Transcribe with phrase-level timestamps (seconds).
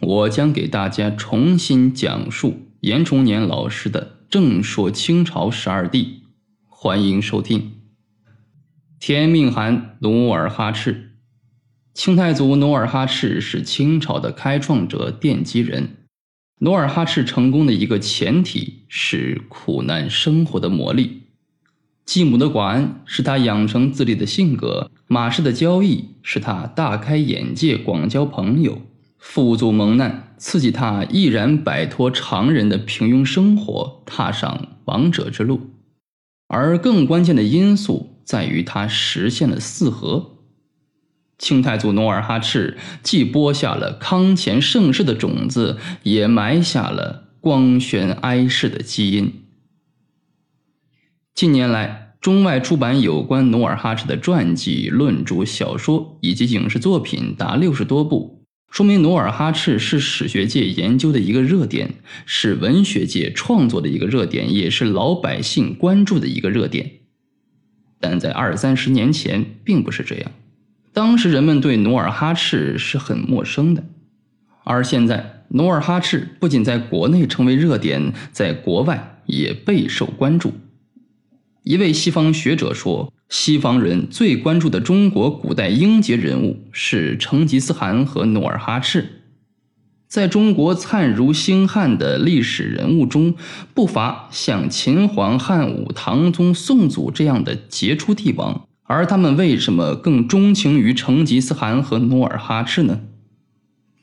[0.00, 6.04] 我将给大家重新讲述严崇年老师的《正说清朝十二帝》，
[6.66, 7.72] 欢迎收听。
[8.98, 11.10] 天命汗努尔哈赤，
[11.92, 15.98] 清太祖努尔哈赤是清朝的开创者、奠基人。
[16.60, 21.10] 努尔哈赤成功的一个前提是苦难生活的磨砺。
[22.06, 28.80] 继母的寡恩是他养成自立的性格，马氏的交易使他大开眼界、广交朋友，
[29.20, 35.70] 父祖蒙难刺激他毅然摆脱常人的平庸生活，踏上王者之路。
[36.48, 40.38] 而更关键的因素在于他实现了四合。
[41.38, 49.44] 清太祖努尔哈赤既播下了康乾盛世的种子，也埋下了光宣哀世的基因。
[51.34, 58.39] 近年来，中外出版有关努尔哈赤的传记、论著、小说以及影视作品达六十多部，
[58.70, 66.92] 说明努尔哈赤是史学界研究的一个热点，是文学界创作的一个热点，也是老百姓关注的一个热点。
[67.98, 70.30] 但在二三十年前，并不是这样，
[70.92, 73.84] 当时人们对努尔哈赤是很陌生的，
[74.62, 80.54] 而现在，努尔哈赤不仅在国内成为热点，在国外也备受关注。
[81.62, 89.20] 一位西方学者说：“西方人最关注的中国古代英杰人物是成吉思汗和努尔哈赤。
[90.08, 93.34] 在中国灿如星汉的历史人物中，
[93.74, 98.66] 不乏像秦皇汉武、唐宗宋祖这样的杰出帝王。
[98.84, 103.00] 而他们为什么更钟情于成吉思汗和努尔哈赤呢？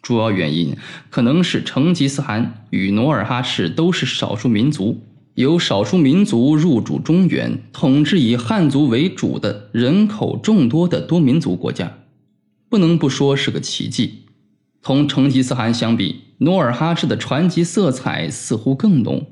[0.03, 0.77] 主要原因
[1.09, 5.03] 可能是成吉思汗与努尔哈赤都是少数民族。”
[5.37, 11.99] 由少数民族入主中原，统治以汉族为主的人口众多的多民族国家，
[12.69, 14.23] 不能不说是个奇迹。
[14.81, 19.27] 同成吉思汗相比，努尔哈赤的传奇色彩似乎更浓。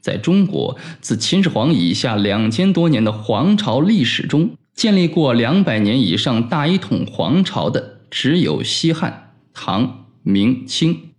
[0.00, 11.10] 在中国自秦始皇以下两千多年的皇朝历史中，建立过两百年以上大一统皇朝的只有西汉、唐、明、清。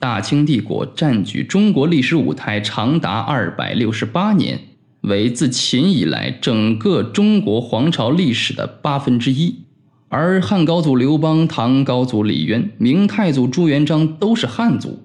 [0.00, 4.60] 大清帝国占据中国历史舞台长达二百六十八年，
[5.00, 9.64] 为自秦以来整个中国皇朝历史的八分之一。
[10.08, 15.02] 而汉高祖刘邦、唐高祖李渊、明太祖朱元璋都是汉族，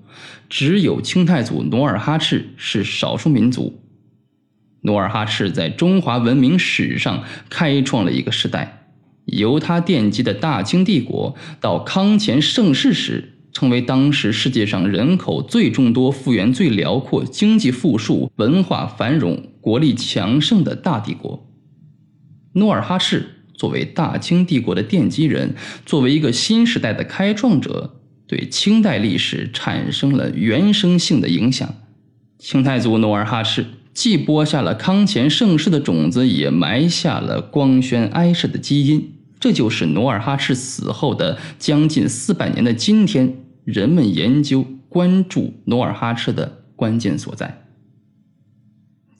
[0.48, 3.82] 只有清太祖努尔哈赤是少数民族。
[4.82, 8.86] 努尔哈赤在中华文明史上开创了一个时代，
[9.26, 13.33] 由他奠基的大清帝国到康乾盛世时。
[13.54, 21.48] 成为当时世界上人口最众多、幅员最辽阔、经济富庶、文化繁荣、国力强盛的大帝国。
[22.54, 25.56] 努尔哈赤作为大清帝国的奠基人，
[25.86, 31.74] 作为一个新时代的开创者，对清代历史产生了原生性的影响。
[32.40, 39.14] 清太祖努尔哈赤既播下了康乾盛世的种子，也埋下了光宣哀世的基因。
[39.44, 43.40] 这就是努尔哈赤死后的将近四百年的今天。
[43.66, 47.66] 人们研究关注努尔哈赤的关键所在。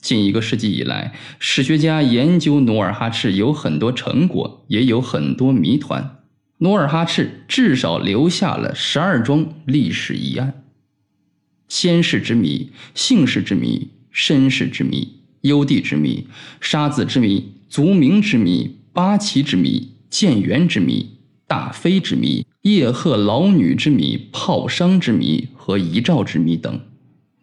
[0.00, 6.22] 近一个世纪以来，史学家研究努尔哈赤有很多成果，也有很多谜团。
[6.56, 10.64] 努尔哈赤至少留下了十二桩历史疑案：
[11.68, 16.26] 先世之谜、姓氏之谜、身世之谜、幽地之谜、
[16.62, 22.46] 杀子之谜、族名之谜、八旗之谜、建元之谜、大妃之谜。
[22.62, 26.80] 叶赫老女之谜、炮伤之谜和遗诏之谜等，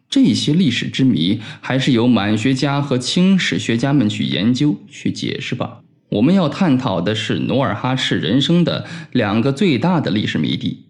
[0.08, 5.82] 这些历史之谜，还是由满学家和清史学家们去研究、去解释吧。
[6.12, 10.86] 我们要探讨的是努尔哈赤人生的两个最大的历史谜底，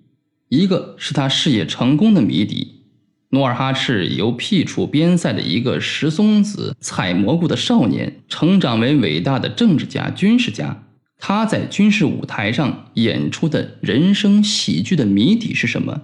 [0.50, 2.84] 一个是他事业成功的谜底。
[3.31, 10.84] 努尔哈赤由僻处边塞的一个石松子、采蘑菇的少年，成长为伟大的政治家、军事家。
[11.24, 16.02] 他在军事舞台上演出的人生喜剧的谜底是什么？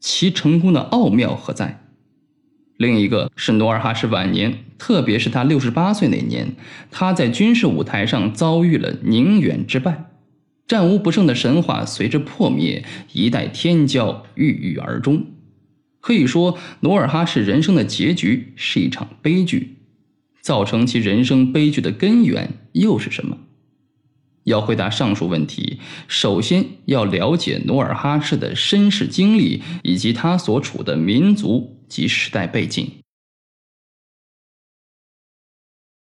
[0.00, 1.84] 其成功的奥妙何在？
[2.76, 6.56] 另一个是努尔哈赤晚年，特别是他六十八岁那年，
[6.90, 10.06] 他在军事舞台上遭遇了宁远之败，
[10.66, 15.26] 战无不胜的神话随之破灭，一代天骄郁郁而终。
[16.00, 19.76] 可以说，努尔哈赤人生的结局是一场悲剧。
[20.42, 23.38] 造成其人生悲剧的根源又是什么？
[24.46, 25.78] 要回答上述问题，
[26.08, 32.88] 首先要了解努尔哈赤的身世经历以及他所处的民族及时代背景。